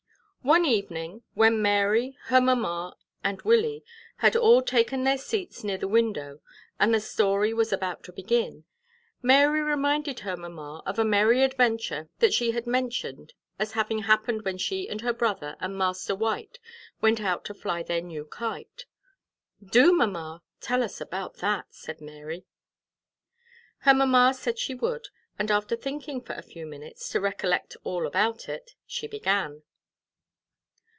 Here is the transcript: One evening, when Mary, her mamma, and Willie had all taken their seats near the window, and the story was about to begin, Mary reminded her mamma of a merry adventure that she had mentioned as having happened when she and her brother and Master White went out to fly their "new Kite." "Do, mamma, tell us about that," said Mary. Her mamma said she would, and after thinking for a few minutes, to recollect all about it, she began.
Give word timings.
One 0.43 0.65
evening, 0.65 1.21
when 1.35 1.61
Mary, 1.61 2.17
her 2.23 2.41
mamma, 2.41 2.95
and 3.23 3.39
Willie 3.43 3.83
had 4.17 4.35
all 4.35 4.63
taken 4.63 5.03
their 5.03 5.19
seats 5.19 5.63
near 5.63 5.77
the 5.77 5.87
window, 5.87 6.39
and 6.79 6.91
the 6.91 6.99
story 6.99 7.53
was 7.53 7.71
about 7.71 8.03
to 8.05 8.11
begin, 8.11 8.63
Mary 9.21 9.61
reminded 9.61 10.21
her 10.21 10.35
mamma 10.35 10.81
of 10.83 10.97
a 10.97 11.05
merry 11.05 11.43
adventure 11.43 12.09
that 12.17 12.33
she 12.33 12.49
had 12.53 12.65
mentioned 12.65 13.35
as 13.59 13.73
having 13.73 13.99
happened 13.99 14.41
when 14.41 14.57
she 14.57 14.89
and 14.89 15.01
her 15.01 15.13
brother 15.13 15.55
and 15.59 15.77
Master 15.77 16.15
White 16.15 16.57
went 17.01 17.21
out 17.21 17.45
to 17.45 17.53
fly 17.53 17.83
their 17.83 18.01
"new 18.01 18.25
Kite." 18.25 18.85
"Do, 19.63 19.93
mamma, 19.93 20.41
tell 20.59 20.81
us 20.81 20.99
about 20.99 21.35
that," 21.35 21.67
said 21.69 22.01
Mary. 22.01 22.45
Her 23.81 23.93
mamma 23.93 24.33
said 24.33 24.57
she 24.57 24.73
would, 24.73 25.09
and 25.37 25.51
after 25.51 25.75
thinking 25.75 26.19
for 26.19 26.33
a 26.33 26.41
few 26.41 26.65
minutes, 26.65 27.07
to 27.09 27.21
recollect 27.21 27.77
all 27.83 28.07
about 28.07 28.49
it, 28.49 28.73
she 28.87 29.05
began. 29.05 29.61